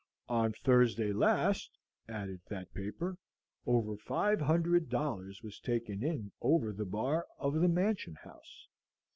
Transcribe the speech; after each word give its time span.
"On 0.29 0.51
Thursday 0.51 1.13
last," 1.13 1.77
added 2.09 2.41
that 2.49 2.73
paper, 2.73 3.19
"over 3.67 3.95
five 3.97 4.41
hundred 4.41 4.89
dollars 4.89 5.43
was 5.43 5.59
taken 5.59 6.03
in 6.03 6.31
over 6.41 6.73
the 6.73 6.85
bar 6.85 7.27
of 7.37 7.53
the 7.53 7.69
Mansion 7.69 8.15
House." 8.15 8.67